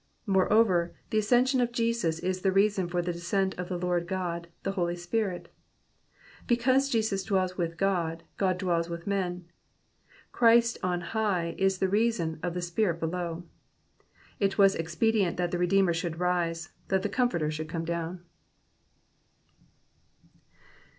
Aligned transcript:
Moreover, 0.25 0.95
the 1.11 1.19
ascension 1.19 1.61
of 1.61 1.71
Jesus 1.71 2.17
is 2.17 2.41
the 2.41 2.51
reason 2.51 2.87
for 2.89 3.03
the 3.03 3.13
descent 3.13 3.53
of 3.59 3.69
the 3.69 3.77
Lord 3.77 4.07
Qod, 4.07 4.45
the 4.63 4.71
Holy 4.71 4.95
Spirit. 4.95 5.53
Because 6.47 6.89
Jesus 6.89 7.23
dwells 7.23 7.55
with 7.55 7.77
God, 7.77 8.23
God 8.37 8.57
dwells 8.57 8.89
with 8.89 9.05
men. 9.05 9.45
Christ 10.31 10.79
on 10.81 11.01
high 11.01 11.53
is 11.59 11.77
the 11.77 11.87
reason 11.87 12.39
of 12.41 12.55
the 12.55 12.63
Spirit 12.63 12.99
below. 12.99 13.43
It 14.39 14.57
was 14.57 14.73
expedient 14.73 15.37
that 15.37 15.51
the 15.51 15.59
Redeemer 15.59 15.93
should 15.93 16.17
rise, 16.19 16.71
that 16.87 17.03
the 17.03 17.07
Comforter 17.07 17.51
should 17.51 17.69
come 17.69 17.85
down. 17.85 18.25